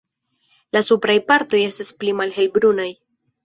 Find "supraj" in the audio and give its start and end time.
0.87-1.19